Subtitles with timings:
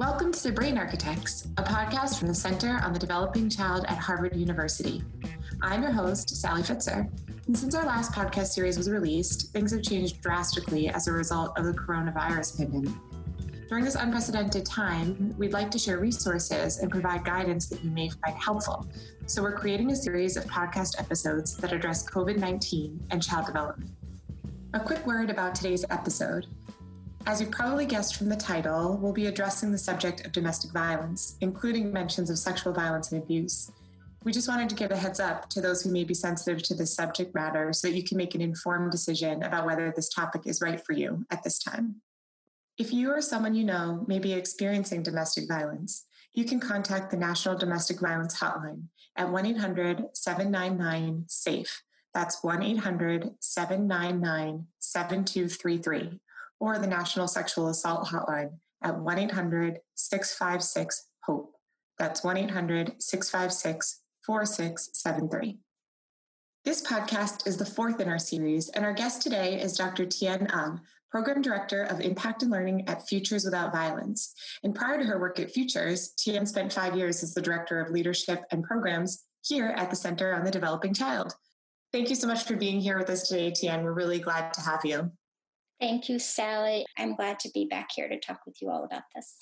[0.00, 3.98] Welcome to The Brain Architects, a podcast from the Center on the Developing Child at
[3.98, 5.04] Harvard University.
[5.60, 7.06] I'm your host, Sally Pfitzer.
[7.46, 11.52] And since our last podcast series was released, things have changed drastically as a result
[11.58, 12.94] of the coronavirus pandemic.
[13.68, 18.08] During this unprecedented time, we'd like to share resources and provide guidance that you may
[18.08, 18.88] find helpful.
[19.26, 23.90] So, we're creating a series of podcast episodes that address COVID 19 and child development.
[24.72, 26.46] A quick word about today's episode.
[27.26, 31.36] As you've probably guessed from the title, we'll be addressing the subject of domestic violence,
[31.42, 33.70] including mentions of sexual violence and abuse.
[34.24, 36.74] We just wanted to give a heads up to those who may be sensitive to
[36.74, 40.42] this subject matter so that you can make an informed decision about whether this topic
[40.46, 41.96] is right for you at this time.
[42.78, 47.16] If you or someone you know may be experiencing domestic violence, you can contact the
[47.18, 48.84] National Domestic Violence Hotline
[49.16, 51.82] at 1 800 799 SAFE.
[52.14, 56.20] That's 1 800 799 7233
[56.60, 61.52] or the National Sexual Assault Hotline at 1 800 656 HOPE.
[61.98, 65.58] That's 1 800 656 4673.
[66.64, 70.04] This podcast is the fourth in our series, and our guest today is Dr.
[70.04, 74.34] Tien Ung, Program Director of Impact and Learning at Futures Without Violence.
[74.62, 77.90] And prior to her work at Futures, Tien spent five years as the Director of
[77.90, 81.34] Leadership and Programs here at the Center on the Developing Child.
[81.92, 83.82] Thank you so much for being here with us today, Tien.
[83.82, 85.10] We're really glad to have you.
[85.80, 86.84] Thank you, Sally.
[86.98, 89.36] I'm glad to be back here to talk with you all about this.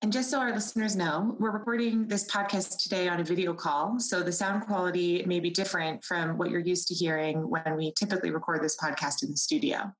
[0.00, 4.00] And just so our listeners know, we're recording this podcast today on a video call.
[4.00, 7.92] So the sound quality may be different from what you're used to hearing when we
[7.96, 9.92] typically record this podcast in the studio.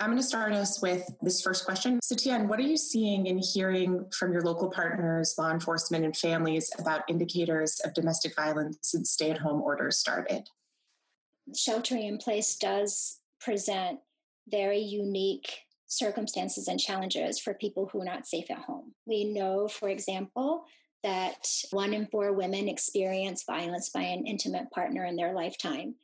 [0.00, 2.00] I'm going to start us with this first question.
[2.02, 6.16] So, Tien, what are you seeing and hearing from your local partners, law enforcement, and
[6.16, 10.48] families about indicators of domestic violence since stay at home orders started?
[11.56, 14.00] Sheltering in place does present
[14.50, 15.50] very unique
[15.86, 18.92] circumstances and challenges for people who are not safe at home.
[19.06, 20.64] We know, for example,
[21.02, 25.94] that one in four women experience violence by an intimate partner in their lifetime.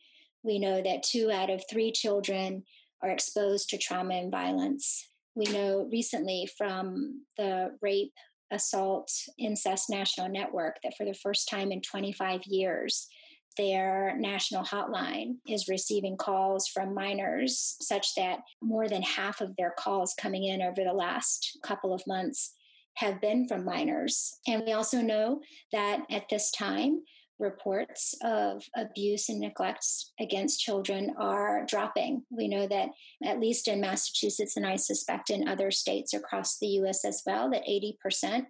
[0.42, 2.64] We know that two out of three children
[3.02, 5.06] are exposed to trauma and violence.
[5.34, 8.12] We know recently from the Rape,
[8.50, 13.08] Assault, Incest National Network that for the first time in 25 years,
[13.56, 19.74] their national hotline is receiving calls from minors, such that more than half of their
[19.78, 22.54] calls coming in over the last couple of months
[22.96, 24.38] have been from minors.
[24.46, 25.40] And we also know
[25.72, 27.02] that at this time,
[27.40, 29.84] reports of abuse and neglect
[30.20, 32.22] against children are dropping.
[32.30, 32.90] We know that,
[33.24, 37.50] at least in Massachusetts, and I suspect in other states across the US as well,
[37.50, 38.46] that 80%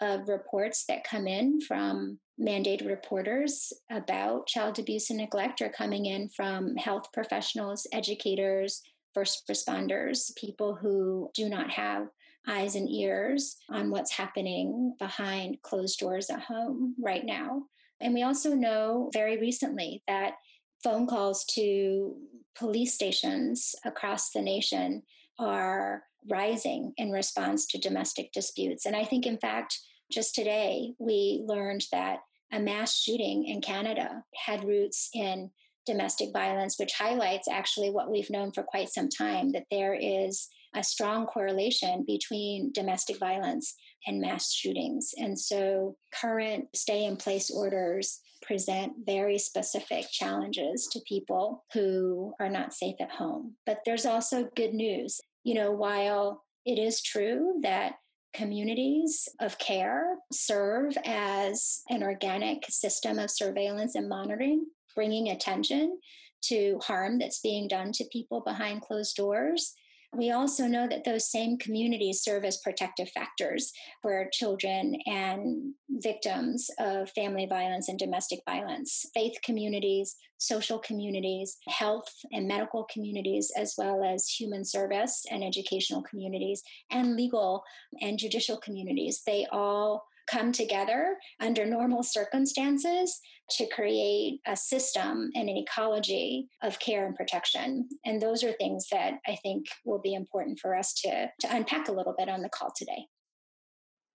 [0.00, 6.06] of reports that come in from mandated reporters about child abuse and neglect are coming
[6.06, 8.82] in from health professionals, educators,
[9.14, 12.06] first responders, people who do not have
[12.46, 17.62] eyes and ears on what's happening behind closed doors at home right now.
[18.00, 20.34] And we also know very recently that
[20.82, 22.14] phone calls to
[22.56, 25.02] police stations across the nation
[25.38, 28.86] are rising in response to domestic disputes.
[28.86, 29.78] And I think, in fact,
[30.10, 32.20] just today, we learned that
[32.52, 35.50] a mass shooting in Canada had roots in
[35.86, 40.48] domestic violence, which highlights actually what we've known for quite some time that there is
[40.74, 43.74] a strong correlation between domestic violence
[44.06, 45.12] and mass shootings.
[45.16, 52.48] And so, current stay in place orders present very specific challenges to people who are
[52.48, 53.56] not safe at home.
[53.66, 55.20] But there's also good news.
[55.48, 57.94] You know, while it is true that
[58.34, 66.00] communities of care serve as an organic system of surveillance and monitoring, bringing attention
[66.42, 69.72] to harm that's being done to people behind closed doors
[70.14, 76.70] we also know that those same communities serve as protective factors for children and victims
[76.78, 79.06] of family violence and domestic violence.
[79.12, 86.02] Faith communities, social communities, health and medical communities, as well as human service and educational
[86.02, 87.62] communities, and legal
[88.00, 89.22] and judicial communities.
[89.26, 93.20] They all come together under normal circumstances
[93.50, 97.88] to create a system and an ecology of care and protection.
[98.04, 101.88] And those are things that I think will be important for us to, to unpack
[101.88, 103.06] a little bit on the call today.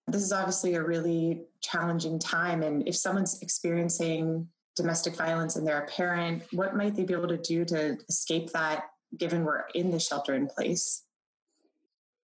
[0.08, 2.62] This is obviously a really challenging time.
[2.62, 7.28] And if someone's experiencing domestic violence and they're a parent, what might they be able
[7.30, 8.86] to do to escape that
[9.18, 11.04] given we're in the shelter in place?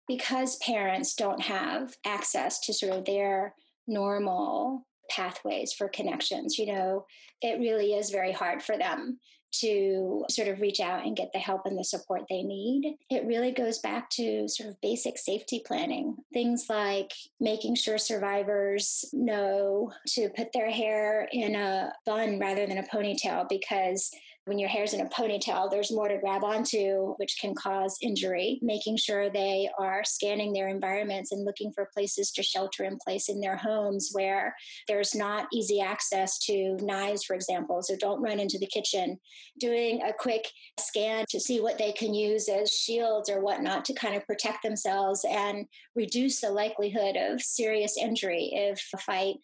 [0.08, 3.56] Because parents don't have access to sort of their
[3.88, 6.58] normal pathways for connections.
[6.58, 7.06] You know,
[7.42, 9.20] it really is very hard for them
[9.54, 12.96] to sort of reach out and get the help and the support they need.
[13.10, 16.16] It really goes back to sort of basic safety planning.
[16.34, 22.80] Things like making sure survivors know to put their hair in a bun rather than
[22.80, 24.10] a ponytail because
[24.46, 28.60] when your hair's in a ponytail, there's more to grab onto, which can cause injury.
[28.62, 33.30] Making sure they are scanning their environments and looking for places to shelter in place
[33.30, 34.54] in their homes where
[34.90, 37.82] there's not easy access to knives, for example.
[37.82, 39.18] So don't run into the kitchen.
[39.60, 43.94] Doing a quick scan to see what they can use as shields or whatnot to
[43.94, 49.36] kind of protect themselves and reduce the likelihood of serious injury if a fight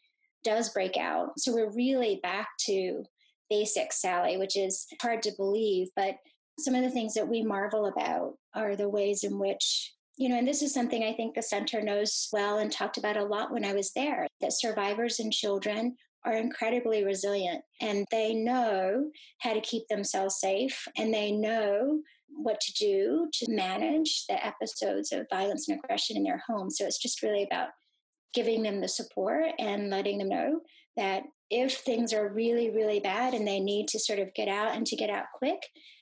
[0.43, 1.39] does break out.
[1.39, 3.03] So we're really back to
[3.49, 5.87] basics, Sally, which is hard to believe.
[5.95, 6.15] But
[6.59, 10.37] some of the things that we marvel about are the ways in which, you know,
[10.37, 13.51] and this is something I think the center knows well and talked about a lot
[13.51, 19.09] when I was there that survivors and children are incredibly resilient and they know
[19.39, 25.11] how to keep themselves safe and they know what to do to manage the episodes
[25.11, 26.69] of violence and aggression in their home.
[26.69, 27.69] So it's just really about
[28.33, 30.59] giving them the support and letting them know
[30.99, 34.75] that if things are really, really bad and they need to sort of get out
[34.75, 35.59] and to get out quick,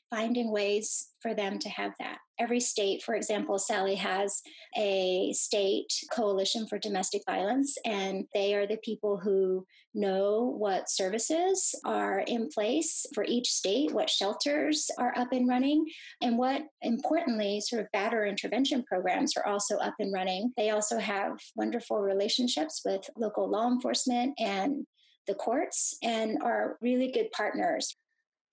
[0.09, 2.17] finding ways for them to have that.
[2.39, 4.41] Every state, for example, Sally has
[4.77, 11.73] a state coalition for domestic violence, and they are the people who know what services
[11.83, 15.85] are in place for each state, what shelters are up and running,
[16.21, 20.53] and what, importantly, sort of batter intervention programs are also up and running.
[20.55, 24.85] They also have wonderful relationships with local law enforcement and
[25.25, 27.95] the courts and are really good partners.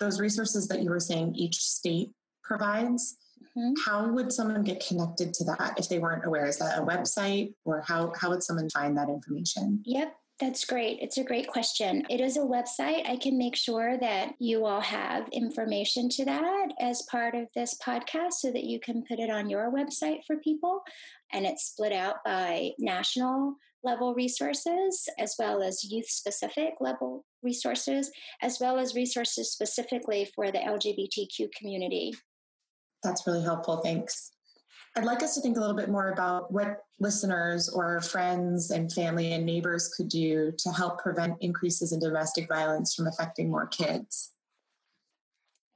[0.01, 2.11] Those resources that you were saying each state
[2.43, 3.17] provides,
[3.57, 3.73] mm-hmm.
[3.87, 6.47] how would someone get connected to that if they weren't aware?
[6.47, 9.81] Is that a website or how, how would someone find that information?
[9.85, 10.99] Yep, that's great.
[11.01, 12.05] It's a great question.
[12.11, 13.09] It is a website.
[13.09, 17.79] I can make sure that you all have information to that as part of this
[17.83, 20.83] podcast so that you can put it on your website for people.
[21.33, 28.11] And it's split out by national level resources, as well as youth specific level resources,
[28.43, 32.13] as well as resources specifically for the LGBTQ community.
[33.03, 33.79] That's really helpful.
[33.79, 34.33] Thanks.
[34.97, 38.93] I'd like us to think a little bit more about what listeners or friends and
[38.93, 43.67] family and neighbors could do to help prevent increases in domestic violence from affecting more
[43.67, 44.31] kids.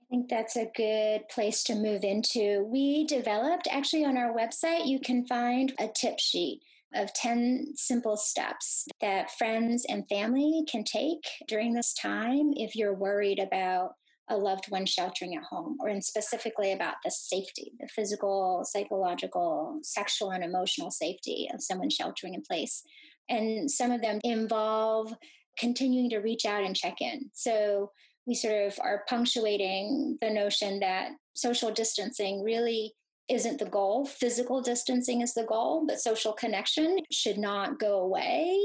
[0.03, 2.65] I think that's a good place to move into.
[2.65, 6.63] We developed, actually, on our website, you can find a tip sheet
[6.95, 12.95] of 10 simple steps that friends and family can take during this time if you're
[12.95, 13.93] worried about
[14.31, 19.79] a loved one sheltering at home, or in specifically about the safety, the physical, psychological,
[19.83, 22.83] sexual, and emotional safety of someone sheltering in place.
[23.29, 25.15] And some of them involve
[25.59, 27.31] continuing to reach out and check in.
[27.33, 27.91] So
[28.27, 32.93] we sort of are punctuating the notion that social distancing really
[33.29, 34.07] isn't the goal.
[34.07, 38.59] Physical distancing is the goal, but social connection should not go away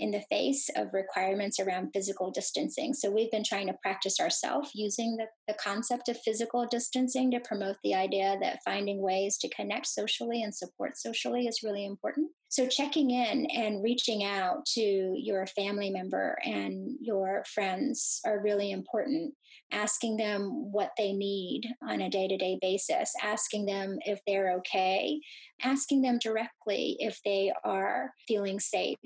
[0.00, 2.94] in the face of requirements around physical distancing.
[2.94, 7.40] So we've been trying to practice ourselves using the, the concept of physical distancing to
[7.40, 12.30] promote the idea that finding ways to connect socially and support socially is really important.
[12.50, 18.72] So, checking in and reaching out to your family member and your friends are really
[18.72, 19.34] important.
[19.70, 24.54] Asking them what they need on a day to day basis, asking them if they're
[24.56, 25.20] okay,
[25.62, 28.98] asking them directly if they are feeling safe.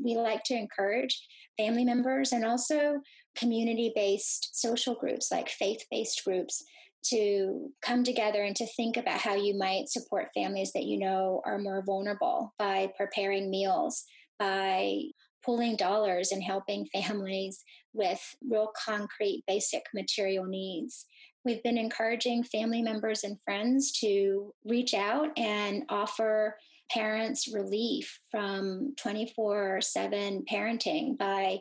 [0.00, 1.26] We like to encourage
[1.58, 3.00] family members and also
[3.36, 6.62] community based social groups like faith based groups
[7.04, 11.42] to come together and to think about how you might support families that you know
[11.44, 14.04] are more vulnerable by preparing meals,
[14.38, 15.00] by
[15.44, 21.06] pooling dollars and helping families with real concrete basic material needs.
[21.44, 26.56] We've been encouraging family members and friends to reach out and offer
[26.90, 31.58] parents relief from 24 7 parenting by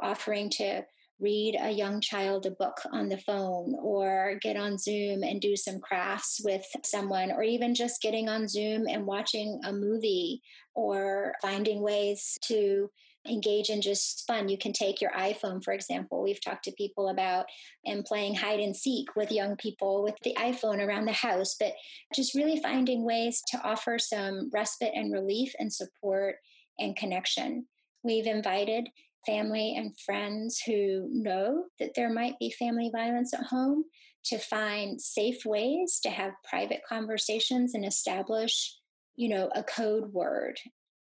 [0.00, 0.82] offering to
[1.20, 5.56] read a young child a book on the phone or get on Zoom and do
[5.56, 10.42] some crafts with someone, or even just getting on Zoom and watching a movie
[10.74, 12.90] or finding ways to
[13.26, 14.48] engage in just fun.
[14.48, 16.22] You can take your iPhone, for example.
[16.22, 17.46] We've talked to people about
[17.86, 21.72] and playing hide and seek with young people with the iPhone around the house, but
[22.14, 26.36] just really finding ways to offer some respite and relief and support
[26.78, 27.66] and connection.
[28.02, 28.88] We've invited
[29.26, 33.84] family and friends who know that there might be family violence at home
[34.24, 38.74] to find safe ways to have private conversations and establish
[39.16, 40.58] you know a code word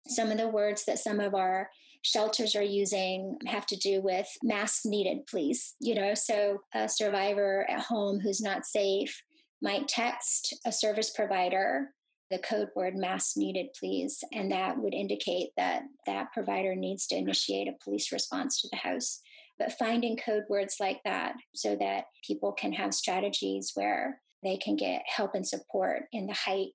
[0.08, 1.70] Some of the words that some of our
[2.02, 5.76] shelters are using have to do with mask needed, please.
[5.80, 9.22] You know, so a survivor at home who's not safe
[9.62, 11.94] might text a service provider
[12.32, 14.24] the code word mass needed, please.
[14.32, 18.78] And that would indicate that that provider needs to initiate a police response to the
[18.78, 19.20] house.
[19.60, 24.76] But finding code words like that so that people can have strategies where they can
[24.76, 26.70] get help and support in the height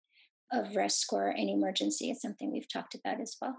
[0.52, 3.56] of risk or an emergency is something we've talked about as well.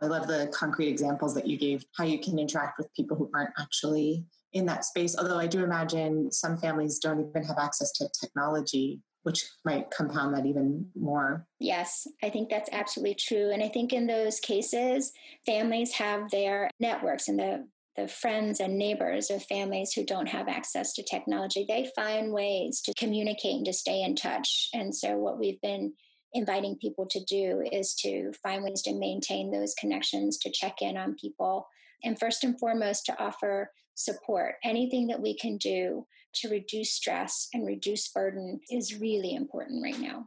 [0.00, 3.30] I love the concrete examples that you gave, how you can interact with people who
[3.34, 4.24] aren't actually
[4.54, 5.14] in that space.
[5.18, 10.34] Although I do imagine some families don't even have access to technology, which might compound
[10.34, 11.46] that even more.
[11.58, 13.50] Yes, I think that's absolutely true.
[13.50, 15.12] And I think in those cases,
[15.44, 20.48] families have their networks and the the friends and neighbors of families who don't have
[20.48, 24.68] access to technology, they find ways to communicate and to stay in touch.
[24.72, 25.92] And so, what we've been
[26.32, 30.96] inviting people to do is to find ways to maintain those connections, to check in
[30.96, 31.66] on people,
[32.04, 34.54] and first and foremost, to offer support.
[34.64, 39.98] Anything that we can do to reduce stress and reduce burden is really important right
[39.98, 40.26] now.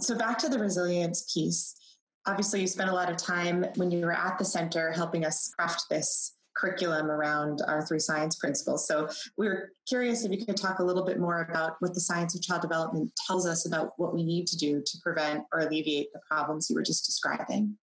[0.00, 1.76] So, back to the resilience piece.
[2.26, 5.52] Obviously, you spent a lot of time when you were at the center helping us
[5.56, 8.86] craft this curriculum around our three science principles.
[8.86, 12.00] So we were curious if you could talk a little bit more about what the
[12.00, 15.60] science of child development tells us about what we need to do to prevent or
[15.60, 17.76] alleviate the problems you were just describing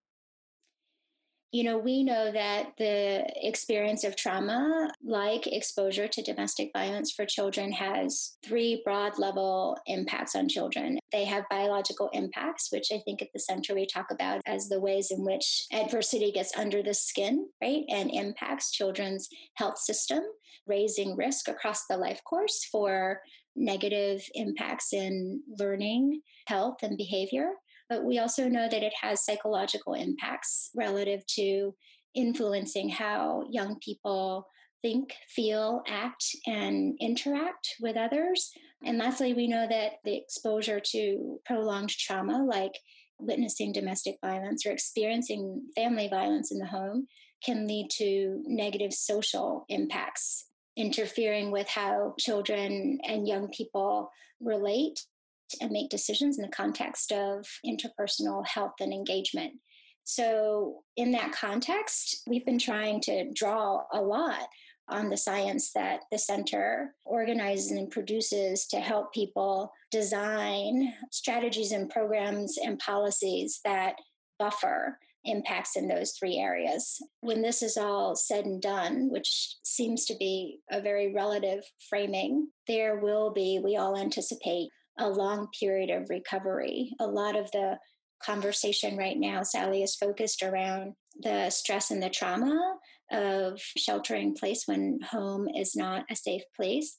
[1.50, 7.24] you know, we know that the experience of trauma, like exposure to domestic violence for
[7.24, 10.98] children, has three broad level impacts on children.
[11.10, 14.80] They have biological impacts, which I think at the center we talk about as the
[14.80, 20.22] ways in which adversity gets under the skin, right, and impacts children's health system,
[20.66, 23.22] raising risk across the life course for
[23.56, 27.52] negative impacts in learning, health, and behavior.
[27.88, 31.74] But we also know that it has psychological impacts relative to
[32.14, 34.46] influencing how young people
[34.82, 38.50] think, feel, act, and interact with others.
[38.84, 42.78] And lastly, we know that the exposure to prolonged trauma, like
[43.18, 47.08] witnessing domestic violence or experiencing family violence in the home,
[47.44, 55.00] can lead to negative social impacts, interfering with how children and young people relate
[55.60, 59.54] and make decisions in the context of interpersonal health and engagement.
[60.04, 64.48] So, in that context, we've been trying to draw a lot
[64.88, 71.90] on the science that the center organizes and produces to help people design strategies and
[71.90, 73.96] programs and policies that
[74.38, 76.96] buffer impacts in those three areas.
[77.20, 82.48] When this is all said and done, which seems to be a very relative framing,
[82.66, 86.92] there will be, we all anticipate, a long period of recovery.
[87.00, 87.78] A lot of the
[88.22, 92.76] conversation right now, Sally, is focused around the stress and the trauma
[93.10, 96.96] of sheltering place when home is not a safe place.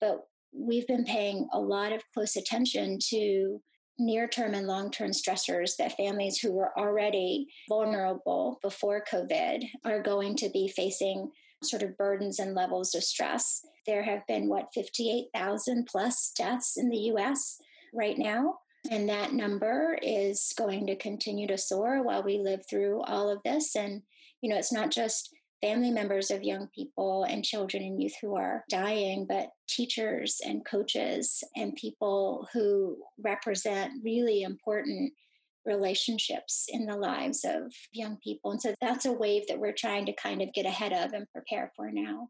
[0.00, 0.20] But
[0.52, 3.60] we've been paying a lot of close attention to
[3.98, 10.02] near term and long term stressors that families who were already vulnerable before COVID are
[10.02, 11.30] going to be facing
[11.64, 13.62] sort of burdens and levels of stress.
[13.86, 17.58] There have been, what, 58,000 plus deaths in the US
[17.92, 18.58] right now.
[18.90, 23.42] And that number is going to continue to soar while we live through all of
[23.44, 23.76] this.
[23.76, 24.02] And,
[24.40, 28.34] you know, it's not just family members of young people and children and youth who
[28.34, 35.12] are dying, but teachers and coaches and people who represent really important
[35.64, 38.52] relationships in the lives of young people.
[38.52, 41.26] And so that's a wave that we're trying to kind of get ahead of and
[41.32, 42.28] prepare for now.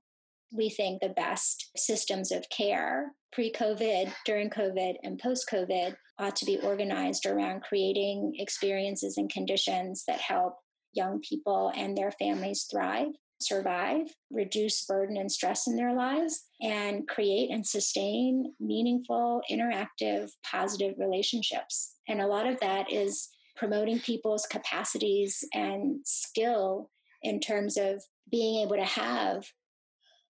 [0.52, 6.36] We think the best systems of care pre COVID, during COVID, and post COVID ought
[6.36, 10.56] to be organized around creating experiences and conditions that help
[10.92, 13.08] young people and their families thrive,
[13.42, 20.94] survive, reduce burden and stress in their lives, and create and sustain meaningful, interactive, positive
[20.98, 21.96] relationships.
[22.08, 26.90] And a lot of that is promoting people's capacities and skill
[27.22, 29.44] in terms of being able to have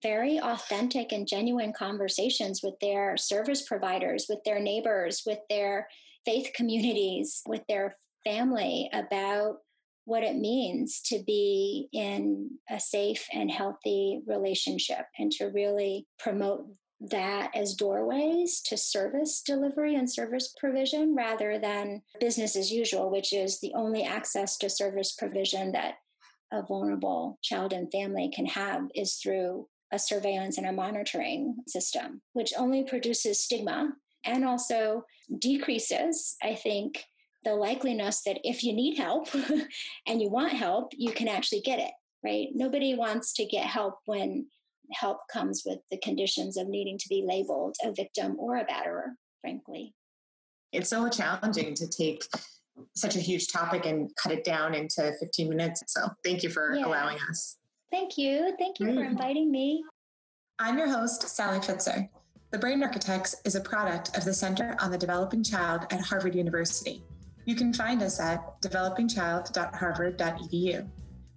[0.02, 5.88] very authentic and genuine conversations with their service providers, with their neighbors, with their
[6.26, 9.58] faith communities, with their family about
[10.06, 16.66] what it means to be in a safe and healthy relationship and to really promote
[17.10, 23.34] that as doorways to service delivery and service provision rather than business as usual, which
[23.34, 25.96] is the only access to service provision that
[26.52, 32.22] a vulnerable child and family can have is through a surveillance and a monitoring system,
[32.34, 33.94] which only produces stigma
[34.26, 35.04] and also
[35.40, 37.06] decreases, I think,
[37.44, 39.28] the likeliness that if you need help
[40.08, 41.92] and you want help, you can actually get it,
[42.24, 42.48] right?
[42.54, 44.48] Nobody wants to get help when
[44.92, 49.14] help comes with the conditions of needing to be labeled a victim or a batterer,
[49.42, 49.94] frankly.
[50.72, 52.24] It's so challenging to take
[52.96, 55.84] such a huge topic and cut it down into 15 minutes.
[55.88, 56.86] So thank you for yeah.
[56.86, 57.58] allowing us.
[57.92, 58.56] Thank you.
[58.58, 59.84] Thank you for inviting me.
[60.60, 62.08] I'm your host, Sally Pfitzer.
[62.52, 66.36] The Brain Architects is a product of the Center on the Developing Child at Harvard
[66.36, 67.04] University.
[67.46, 70.88] You can find us at developingchild.harvard.edu.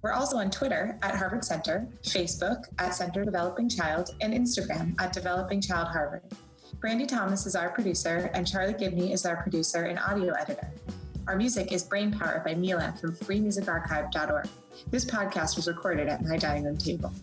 [0.02, 5.14] We're also on Twitter at Harvard Center, Facebook at Center Developing Child, and Instagram at
[5.14, 6.20] Developing Child Harvard.
[6.78, 10.70] Brandy Thomas is our producer, and Charlie Gibney is our producer and audio editor.
[11.26, 14.46] Our music is Brain Power by Mila from freemusicarchive.org.
[14.90, 17.14] This podcast was recorded at my dining room table.